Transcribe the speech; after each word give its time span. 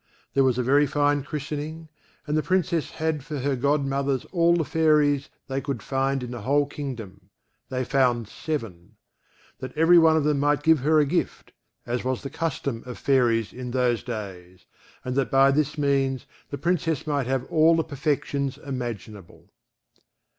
There 0.33 0.43
was 0.43 0.57
a 0.57 0.63
very 0.63 0.87
fine 0.87 1.21
christening; 1.21 1.87
and 2.25 2.35
the 2.35 2.41
Princess 2.41 2.89
had 2.93 3.23
for 3.23 3.37
her 3.37 3.55
godmothers 3.55 4.25
all 4.31 4.55
the 4.55 4.65
Fairies 4.65 5.29
they 5.47 5.61
could 5.61 5.83
find 5.83 6.23
in 6.23 6.31
the 6.31 6.41
whole 6.41 6.65
kingdom 6.65 7.29
(they 7.69 7.83
found 7.83 8.27
seven), 8.27 8.93
that 9.59 9.77
every 9.77 9.99
one 9.99 10.17
of 10.17 10.23
them 10.23 10.39
might 10.39 10.63
give 10.63 10.79
her 10.79 10.97
a 10.99 11.05
gift, 11.05 11.51
as 11.85 12.03
was 12.03 12.23
the 12.23 12.31
custom 12.31 12.81
of 12.87 12.97
Fairies 12.97 13.53
in 13.53 13.69
those 13.69 14.01
days, 14.01 14.65
and 15.05 15.15
that 15.17 15.29
by 15.29 15.51
this 15.51 15.77
means 15.77 16.25
the 16.49 16.57
Princess 16.57 17.05
might 17.05 17.27
have 17.27 17.45
all 17.51 17.75
the 17.75 17.83
perfections 17.83 18.57
imaginable. 18.57 19.53